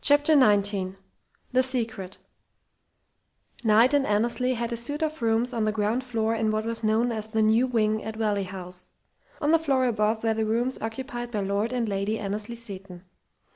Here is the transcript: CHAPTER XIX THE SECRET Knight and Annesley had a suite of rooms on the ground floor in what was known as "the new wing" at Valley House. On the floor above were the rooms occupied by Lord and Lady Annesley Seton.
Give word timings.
CHAPTER 0.00 0.32
XIX 0.32 0.96
THE 1.52 1.62
SECRET 1.62 2.16
Knight 3.62 3.94
and 3.94 4.04
Annesley 4.08 4.54
had 4.54 4.72
a 4.72 4.76
suite 4.76 5.04
of 5.04 5.22
rooms 5.22 5.52
on 5.52 5.62
the 5.62 5.70
ground 5.70 6.02
floor 6.02 6.34
in 6.34 6.50
what 6.50 6.64
was 6.66 6.82
known 6.82 7.12
as 7.12 7.28
"the 7.28 7.42
new 7.42 7.68
wing" 7.68 8.02
at 8.02 8.16
Valley 8.16 8.42
House. 8.42 8.88
On 9.40 9.52
the 9.52 9.56
floor 9.60 9.84
above 9.86 10.24
were 10.24 10.34
the 10.34 10.44
rooms 10.44 10.78
occupied 10.82 11.30
by 11.30 11.42
Lord 11.42 11.72
and 11.72 11.88
Lady 11.88 12.18
Annesley 12.18 12.56
Seton. 12.56 13.04